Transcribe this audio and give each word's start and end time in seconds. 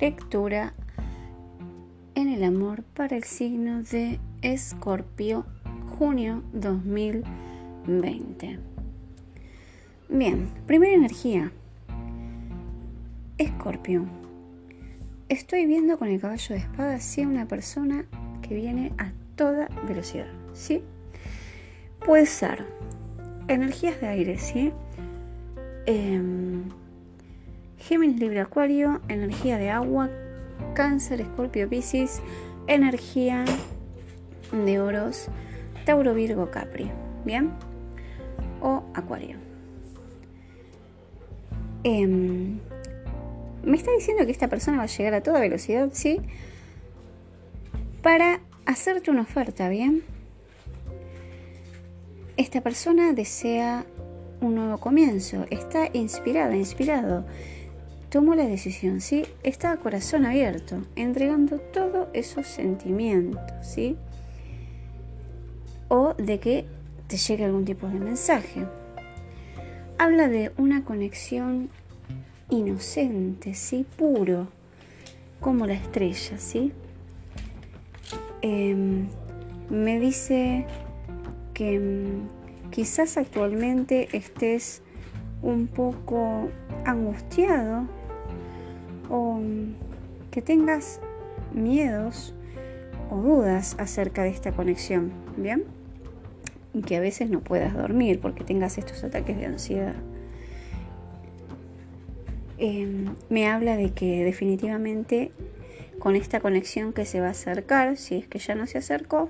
lectura 0.00 0.72
en 2.14 2.28
el 2.28 2.44
amor 2.44 2.82
para 2.82 3.16
el 3.16 3.24
signo 3.24 3.82
de 3.82 4.20
Escorpio, 4.42 5.46
junio 5.98 6.42
2020. 6.52 8.58
Bien, 10.08 10.48
primera 10.66 10.94
energía. 10.94 11.50
Escorpio. 13.38 14.06
Estoy 15.28 15.66
viendo 15.66 15.98
con 15.98 16.06
el 16.08 16.20
caballo 16.20 16.54
de 16.54 16.60
espada, 16.60 17.00
sí, 17.00 17.24
una 17.24 17.48
persona 17.48 18.04
que 18.42 18.54
viene 18.54 18.92
a 18.98 19.10
toda 19.34 19.68
velocidad, 19.88 20.28
¿sí? 20.52 20.84
Puede 22.04 22.26
ser 22.26 22.64
energías 23.48 24.00
de 24.00 24.06
aire, 24.06 24.38
¿sí? 24.38 24.72
Em, 25.86 26.62
Géminis, 27.88 28.18
Libre, 28.18 28.40
Acuario, 28.40 29.00
energía 29.08 29.58
de 29.58 29.70
agua, 29.70 30.10
Cáncer, 30.74 31.20
Escorpio, 31.20 31.68
Piscis, 31.68 32.20
energía 32.66 33.44
de 34.50 34.80
oros, 34.80 35.28
Tauro, 35.84 36.12
Virgo, 36.12 36.50
Capri, 36.50 36.90
¿bien? 37.24 37.52
O 38.60 38.82
Acuario. 38.92 39.36
Em, 41.84 42.58
me 43.62 43.76
está 43.76 43.92
diciendo 43.92 44.26
que 44.26 44.32
esta 44.32 44.48
persona 44.48 44.78
va 44.78 44.82
a 44.82 44.86
llegar 44.86 45.14
a 45.14 45.22
toda 45.22 45.38
velocidad, 45.38 45.90
¿sí? 45.92 46.20
Para 48.02 48.40
hacerte 48.64 49.12
una 49.12 49.22
oferta, 49.22 49.68
¿bien? 49.68 50.02
Esta 52.36 52.62
persona 52.62 53.12
desea 53.12 53.86
un 54.40 54.56
nuevo 54.56 54.78
comienzo, 54.78 55.46
está 55.50 55.88
inspirada, 55.92 56.56
inspirado. 56.56 57.24
Tomó 58.16 58.34
la 58.34 58.46
decisión, 58.46 59.02
¿sí? 59.02 59.26
Está 59.42 59.72
a 59.72 59.76
corazón 59.76 60.24
abierto, 60.24 60.82
entregando 60.96 61.58
todos 61.58 62.08
esos 62.14 62.46
sentimientos, 62.46 63.42
¿sí? 63.60 63.94
O 65.88 66.14
de 66.14 66.40
que 66.40 66.64
te 67.08 67.18
llegue 67.18 67.44
algún 67.44 67.66
tipo 67.66 67.86
de 67.86 68.00
mensaje. 68.00 68.64
Habla 69.98 70.28
de 70.28 70.50
una 70.56 70.82
conexión 70.82 71.68
inocente, 72.48 73.52
¿sí? 73.52 73.84
Puro, 73.98 74.48
como 75.38 75.66
la 75.66 75.74
estrella, 75.74 76.38
¿sí? 76.38 76.72
Em, 78.40 79.08
me 79.68 80.00
dice 80.00 80.64
que 81.52 81.78
mm, 81.78 82.70
quizás 82.70 83.18
actualmente 83.18 84.08
estés 84.16 84.80
un 85.42 85.66
poco 85.66 86.48
angustiado 86.86 87.86
o 89.10 89.34
mm, 89.34 89.74
que 90.30 90.42
tengas 90.42 91.00
miedos 91.52 92.34
o 93.10 93.16
dudas 93.16 93.76
acerca 93.78 94.22
de 94.22 94.30
esta 94.30 94.52
conexión, 94.52 95.12
¿bien? 95.36 95.64
Y 96.74 96.82
que 96.82 96.96
a 96.96 97.00
veces 97.00 97.30
no 97.30 97.40
puedas 97.40 97.74
dormir 97.74 98.20
porque 98.20 98.44
tengas 98.44 98.78
estos 98.78 99.02
ataques 99.04 99.36
de 99.36 99.46
ansiedad. 99.46 99.94
Em, 102.58 103.14
me 103.28 103.48
habla 103.48 103.76
de 103.76 103.90
que 103.90 104.24
definitivamente 104.24 105.30
con 105.98 106.16
esta 106.16 106.40
conexión 106.40 106.92
que 106.92 107.04
se 107.04 107.20
va 107.20 107.28
a 107.28 107.30
acercar, 107.30 107.96
si 107.96 108.16
es 108.16 108.26
que 108.26 108.38
ya 108.38 108.54
no 108.54 108.66
se 108.66 108.78
acercó, 108.78 109.28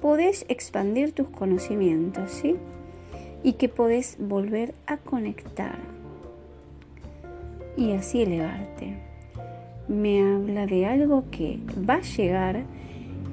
podés 0.00 0.44
expandir 0.48 1.12
tus 1.12 1.28
conocimientos, 1.28 2.30
¿sí? 2.30 2.56
Y 3.42 3.54
que 3.54 3.68
podés 3.68 4.16
volver 4.18 4.74
a 4.86 4.96
conectar 4.96 5.78
y 7.78 7.92
así 7.92 8.22
elevarte. 8.22 8.98
Me 9.86 10.20
habla 10.20 10.66
de 10.66 10.84
algo 10.84 11.24
que 11.30 11.60
va 11.88 11.94
a 11.94 12.00
llegar 12.02 12.64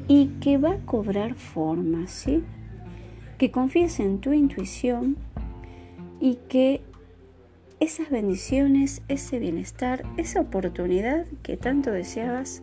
y 0.07 0.27
que 0.39 0.57
va 0.57 0.73
a 0.73 0.85
cobrar 0.85 1.33
forma, 1.33 2.07
¿sí? 2.07 2.43
Que 3.39 3.49
confíes 3.49 3.99
en 3.99 4.19
tu 4.19 4.31
intuición 4.31 5.17
y 6.21 6.35
que 6.47 6.81
esas 7.79 8.09
bendiciones, 8.09 9.01
ese 9.07 9.39
bienestar, 9.39 10.05
esa 10.15 10.41
oportunidad 10.41 11.25
que 11.41 11.57
tanto 11.57 11.91
deseabas 11.91 12.61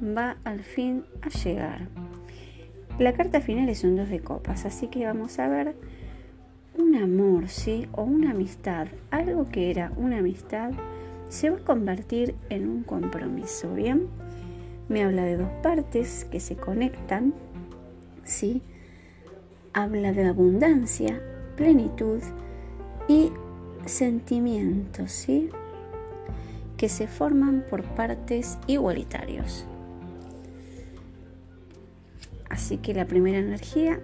va 0.00 0.36
al 0.44 0.62
fin 0.62 1.04
a 1.22 1.30
llegar. 1.30 1.88
La 2.98 3.14
carta 3.14 3.40
final 3.40 3.68
es 3.68 3.82
un 3.82 3.96
dos 3.96 4.10
de 4.10 4.20
copas, 4.20 4.66
así 4.66 4.88
que 4.88 5.06
vamos 5.06 5.38
a 5.38 5.48
ver 5.48 5.74
amor, 7.02 7.48
¿sí? 7.48 7.88
O 7.92 8.02
una 8.02 8.32
amistad. 8.32 8.88
Algo 9.10 9.48
que 9.48 9.70
era 9.70 9.92
una 9.96 10.18
amistad 10.18 10.72
se 11.28 11.50
va 11.50 11.58
a 11.58 11.64
convertir 11.64 12.34
en 12.48 12.68
un 12.68 12.82
compromiso, 12.82 13.74
¿bien? 13.74 14.06
Me 14.88 15.04
habla 15.04 15.22
de 15.24 15.36
dos 15.36 15.50
partes 15.62 16.24
que 16.24 16.40
se 16.40 16.56
conectan, 16.56 17.34
¿sí? 18.24 18.62
Habla 19.72 20.12
de 20.12 20.26
abundancia, 20.26 21.20
plenitud 21.56 22.20
y 23.08 23.30
sentimientos, 23.84 25.12
¿sí? 25.12 25.50
Que 26.76 26.88
se 26.88 27.06
forman 27.06 27.64
por 27.68 27.82
partes 27.82 28.58
igualitarios. 28.66 29.66
Así 32.48 32.78
que 32.78 32.94
la 32.94 33.04
primera 33.04 33.38
energía 33.38 34.00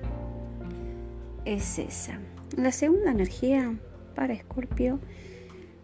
es 1.44 1.78
esa. 1.78 2.19
La 2.56 2.70
segunda 2.70 3.10
energía 3.10 3.75
para 4.15 4.32
Escorpio 4.32 5.00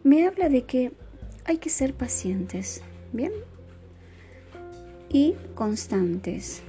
me 0.05 0.27
habla 0.27 0.49
de 0.49 0.63
que 0.63 0.93
hay 1.45 1.59
que 1.59 1.69
ser 1.69 1.95
pacientes, 1.95 2.83
¿bien? 3.13 3.33
Y 5.09 5.35
constantes. 5.57 6.63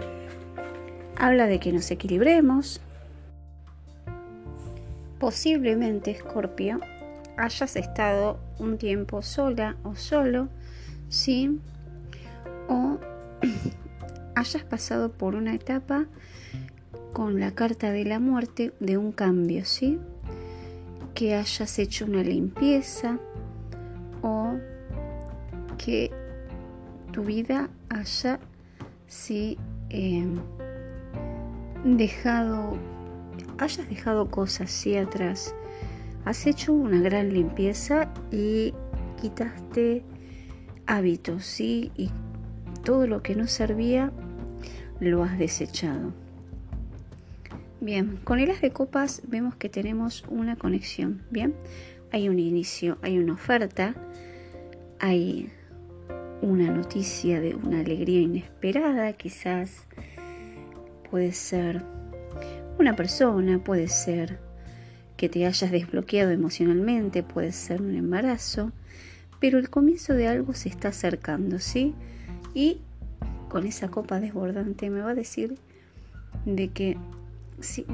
Habla 1.18 1.46
de 1.46 1.60
que 1.60 1.72
nos 1.72 1.92
equilibremos. 1.92 2.82
Posiblemente, 5.20 6.10
Escorpio, 6.10 6.80
hayas 7.38 7.76
estado 7.76 8.40
un 8.58 8.80
tiempo 8.80 9.22
sola 9.22 9.78
o 9.84 9.96
solo, 9.96 10.50
¿sí? 11.10 11.60
O 12.68 12.98
hayas 14.36 14.64
pasado 14.64 15.12
por 15.12 15.36
una 15.36 15.54
etapa 15.54 16.08
con 17.14 17.40
la 17.40 17.52
carta 17.52 17.92
de 17.92 18.06
la 18.06 18.20
muerte 18.20 18.74
de 18.80 18.98
un 18.98 19.12
cambio, 19.12 19.66
¿sí? 19.66 20.00
Que 21.14 21.36
hayas 21.36 21.80
hecho 21.80 22.06
una 22.06 22.24
limpieza 22.24 23.20
o 24.22 24.56
que 25.78 26.12
tu 27.12 27.24
vida 27.24 27.70
haya 27.90 28.40
sí, 29.08 29.58
em, 29.90 30.40
dejado, 31.84 32.78
hayas 33.58 33.90
dejado 33.90 34.30
cosas 34.30 34.86
atrás 35.02 35.54
Has 36.24 36.46
hecho 36.46 36.72
una 36.72 37.02
gran 37.02 37.34
limpieza 37.34 38.14
y 38.32 38.76
quitaste 39.20 40.04
hábitos, 40.86 41.44
¿sí? 41.44 41.92
Y 41.96 42.12
todo 42.84 43.08
lo 43.08 43.24
que 43.24 43.36
no 43.36 43.48
servía 43.48 44.12
lo 45.00 45.24
has 45.24 45.40
desechado. 45.40 46.14
Bien, 47.84 48.18
con 48.24 48.40
el 48.40 48.52
as 48.52 48.62
de 48.62 48.70
copas 48.70 49.24
vemos 49.26 49.56
que 49.56 49.68
tenemos 49.68 50.24
una 50.30 50.56
conexión, 50.56 51.24
¿bien? 51.32 51.56
Hay 52.12 52.30
un 52.30 52.38
inicio, 52.38 53.00
hay 53.02 53.18
una 53.18 53.34
oferta, 53.34 53.96
hay 55.00 55.50
una 56.44 56.70
noticia 56.70 57.42
de 57.42 57.56
una 57.56 57.80
alegría 57.80 58.22
inesperada, 58.22 59.12
quizás 59.14 59.88
puede 61.10 61.32
ser 61.32 61.84
una 62.78 62.96
persona, 62.96 63.58
puede 63.58 63.88
ser 63.88 64.38
que 65.18 65.28
te 65.28 65.48
hayas 65.48 65.72
desbloqueado 65.72 66.30
emocionalmente, 66.30 67.24
puede 67.24 67.52
ser 67.52 67.82
un 67.82 67.96
embarazo, 67.96 68.72
pero 69.40 69.58
el 69.58 69.72
comienzo 69.72 70.14
de 70.14 70.28
algo 70.28 70.54
se 70.54 70.70
está 70.70 70.90
acercando, 70.90 71.58
¿sí? 71.58 71.96
Y 72.54 72.82
con 73.50 73.66
esa 73.66 73.90
copa 73.90 74.20
desbordante 74.20 74.92
me 74.92 75.02
va 75.02 75.10
a 75.10 75.16
decir 75.16 75.58
de 76.46 76.68
que 76.68 76.96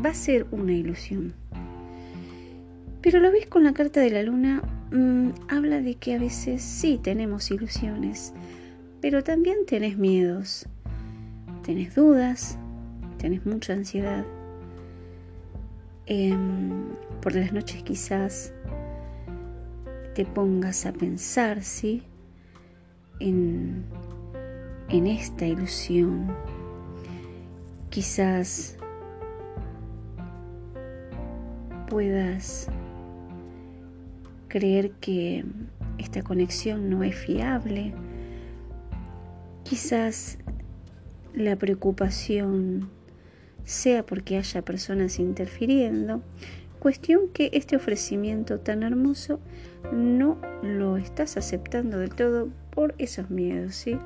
va 0.03 0.09
a 0.09 0.13
ser 0.13 0.47
una 0.51 0.73
ilusión. 0.73 1.33
Pero 3.01 3.19
lo 3.19 3.31
ves 3.31 3.47
con 3.47 3.63
la 3.63 3.73
carta 3.73 4.01
de 4.01 4.09
la 4.09 4.23
luna, 4.23 4.61
mm, 4.91 5.29
habla 5.47 5.81
de 5.81 5.95
que 5.95 6.15
a 6.15 6.19
veces 6.19 6.61
sí 6.61 6.99
tenemos 7.01 7.51
ilusiones, 7.51 8.33
pero 9.01 9.23
también 9.23 9.65
tenés 9.65 9.97
miedos, 9.97 10.67
tenés 11.63 11.95
dudas, 11.95 12.57
tenés 13.17 13.45
mucha 13.45 13.73
ansiedad. 13.73 14.25
Em, 16.05 16.95
por 17.21 17.35
las 17.35 17.51
noches 17.51 17.83
quizás 17.83 18.53
te 20.15 20.25
pongas 20.25 20.85
a 20.85 20.93
pensar, 20.93 21.63
¿sí? 21.63 22.03
En, 23.19 23.83
en 24.89 25.07
esta 25.07 25.45
ilusión. 25.45 26.33
Quizás 27.89 28.76
puedas 31.87 32.67
creer 34.47 34.91
que 35.01 35.43
esta 35.97 36.21
conexión 36.21 36.89
no 36.89 37.03
es 37.03 37.15
fiable 37.15 37.93
Quizás 39.69 40.37
la 41.33 41.57
preocupación 41.57 42.89
sea 43.65 44.05
porque 44.05 44.37
haya 44.37 44.61
personas 44.61 45.19
interfiriendo, 45.19 46.21
cuestión 46.79 47.27
que 47.33 47.49
este 47.51 47.75
ofrecimiento 47.75 48.61
tan 48.61 48.81
hermoso 48.81 49.41
no 49.91 50.37
lo 50.63 50.95
estás 50.95 51.35
aceptando 51.35 51.99
del 51.99 52.15
todo 52.15 52.47
por 52.71 52.95
esos 52.97 53.29
miedos, 53.29 53.75
¿sí? 53.75 53.99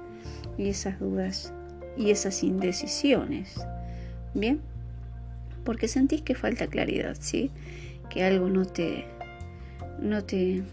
Y 0.57 0.69
esas 0.69 0.99
dudas 0.99 1.53
y 1.95 2.09
esas 2.09 2.41
indecisiones. 2.41 3.53
Bien, 4.33 4.61
porque 5.63 5.87
sentís 5.87 6.21
que 6.21 6.35
falta 6.35 6.67
claridad, 6.67 7.15
¿sí? 7.19 7.51
Que 8.09 8.23
algo 8.23 8.49
no 8.49 8.65
te 8.65 9.05
no 9.99 10.23
te 10.23 10.63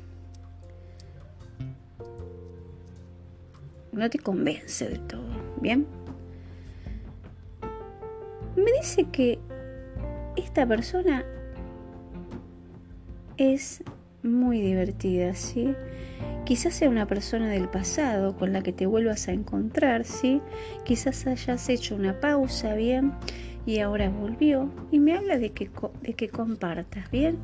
no 3.93 4.09
te 4.11 4.19
convence 4.19 4.89
del 4.89 5.01
todo, 5.07 5.29
¿bien? 5.61 5.87
Me 8.57 8.73
dice 8.81 9.05
que 9.05 9.39
esta 10.37 10.67
persona 10.67 11.25
es 13.37 13.83
muy 14.23 14.61
divertida, 14.61 15.35
¿sí? 15.35 15.75
Quizás 16.45 16.75
sea 16.75 16.89
una 16.89 17.07
persona 17.07 17.49
del 17.49 17.69
pasado 17.69 18.37
con 18.37 18.53
la 18.53 18.63
que 18.63 18.73
te 18.73 18.87
vuelvas 18.87 19.29
a 19.29 19.33
encontrar, 19.33 20.05
¿sí? 20.05 20.41
Quizás 20.85 21.27
hayas 21.27 21.69
hecho 21.69 21.95
una 21.95 22.21
pausa, 22.21 22.75
¿bien? 22.75 23.13
Y 23.67 23.81
ahora 23.81 24.09
volvió 24.09 24.71
y 24.91 24.99
me 24.99 25.15
habla 25.15 25.39
de 25.39 25.51
que, 25.51 25.71
de 26.03 26.15
que 26.15 26.29
compartas, 26.29 27.11
¿bien? 27.11 27.39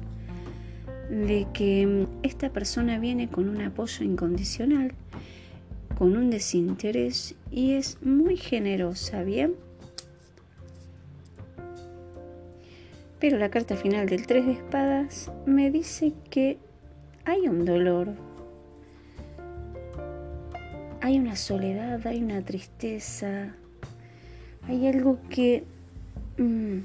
De 1.10 1.46
que 1.52 1.86
mm, 1.86 2.06
esta 2.22 2.50
persona 2.50 2.98
viene 2.98 3.28
con 3.28 3.48
un 3.48 3.60
apoyo 3.60 4.04
incondicional, 4.04 4.92
con 5.98 6.16
un 6.16 6.30
desinterés 6.30 7.34
y 7.50 7.74
es 7.74 8.02
muy 8.02 8.36
generosa, 8.36 9.22
¿bien? 9.22 9.54
Pero 13.20 13.38
la 13.38 13.48
carta 13.48 13.76
final 13.76 14.06
del 14.06 14.26
3 14.26 14.46
de 14.46 14.52
espadas 14.52 15.32
me 15.46 15.70
dice 15.70 16.12
que 16.30 16.58
hay 17.24 17.48
un 17.48 17.64
dolor, 17.64 18.08
hay 21.00 21.18
una 21.18 21.36
soledad, 21.36 22.06
hay 22.06 22.22
una 22.22 22.42
tristeza, 22.42 23.54
hay 24.68 24.86
algo 24.86 25.18
que 25.30 25.64
no, 26.38 26.84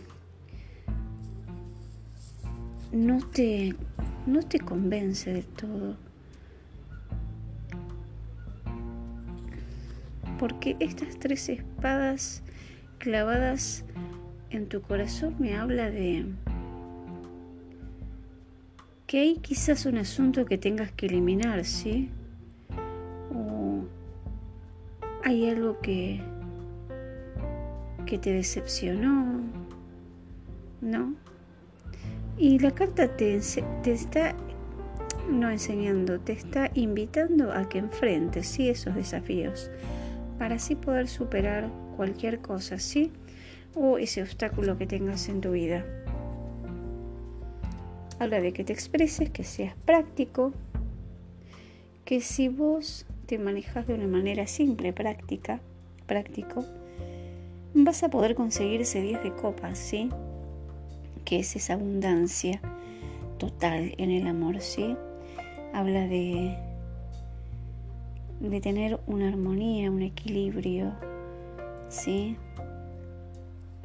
te, 3.31 3.75
no 4.25 4.41
te 4.43 4.59
convence 4.59 5.33
de 5.33 5.43
todo. 5.43 5.95
Porque 10.37 10.75
estas 10.79 11.17
tres 11.19 11.49
espadas 11.49 12.43
clavadas 12.97 13.83
en 14.49 14.67
tu 14.67 14.81
corazón 14.81 15.35
me 15.39 15.55
habla 15.55 15.89
de 15.89 16.25
que 19.09 19.19
hay 19.21 19.37
quizás 19.37 19.85
un 19.87 19.97
asunto 19.97 20.45
que 20.45 20.59
tengas 20.59 20.91
que 20.91 21.07
eliminar, 21.07 21.65
¿sí? 21.65 22.09
O 23.33 23.83
hay 25.23 25.49
algo 25.49 25.79
que, 25.79 26.21
que 28.09 28.17
te 28.17 28.33
decepcionó, 28.33 29.39
¿no? 30.81 31.13
Y 32.39 32.57
la 32.57 32.71
carta 32.71 33.15
te, 33.15 33.35
está, 33.35 34.33
no 35.29 35.51
enseñando, 35.51 36.19
te 36.19 36.31
está 36.31 36.71
invitando 36.73 37.53
a 37.53 37.69
que 37.69 37.77
enfrentes, 37.77 38.47
¿sí? 38.47 38.67
Esos 38.67 38.95
desafíos, 38.95 39.69
para 40.39 40.55
así 40.55 40.73
poder 40.73 41.07
superar 41.07 41.69
cualquier 41.97 42.39
cosa, 42.39 42.79
¿sí? 42.79 43.11
O 43.75 43.99
ese 43.99 44.23
obstáculo 44.23 44.75
que 44.75 44.87
tengas 44.87 45.29
en 45.29 45.41
tu 45.41 45.51
vida. 45.51 45.85
Habla 48.17 48.41
de 48.41 48.53
que 48.53 48.63
te 48.63 48.73
expreses, 48.73 49.29
que 49.29 49.43
seas 49.43 49.75
práctico, 49.85 50.51
que 52.05 52.21
si 52.21 52.49
vos 52.49 53.05
te 53.27 53.37
manejas 53.37 53.85
de 53.85 53.93
una 53.93 54.07
manera 54.07 54.47
simple, 54.47 54.93
práctica, 54.93 55.61
práctico, 56.07 56.65
vas 57.73 58.03
a 58.03 58.09
poder 58.09 58.35
conseguir 58.35 58.81
ese 58.81 59.01
10 59.01 59.23
de 59.23 59.33
copas, 59.33 59.77
¿sí? 59.77 60.09
Que 61.25 61.39
es 61.39 61.55
esa 61.55 61.73
abundancia 61.73 62.61
total 63.37 63.93
en 63.97 64.11
el 64.11 64.27
amor, 64.27 64.61
¿sí? 64.61 64.95
Habla 65.73 66.07
de, 66.07 66.57
de 68.39 68.61
tener 68.61 68.99
una 69.07 69.27
armonía, 69.27 69.91
un 69.91 70.01
equilibrio, 70.01 70.93
¿sí? 71.89 72.37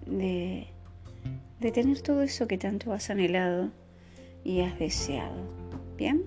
De, 0.06 0.66
de 1.60 1.72
tener 1.72 2.00
todo 2.00 2.22
eso 2.22 2.46
que 2.46 2.58
tanto 2.58 2.92
has 2.92 3.10
anhelado 3.10 3.70
y 4.44 4.60
has 4.60 4.78
deseado. 4.78 5.36
Bien, 5.96 6.24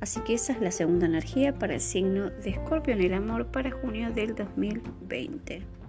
así 0.00 0.20
que 0.20 0.34
esa 0.34 0.52
es 0.52 0.60
la 0.60 0.70
segunda 0.70 1.06
energía 1.06 1.54
para 1.58 1.74
el 1.74 1.80
signo 1.80 2.30
de 2.30 2.50
Escorpio 2.50 2.94
en 2.94 3.02
el 3.02 3.14
amor 3.14 3.46
para 3.46 3.70
junio 3.70 4.10
del 4.12 4.34
2020. 4.34 5.81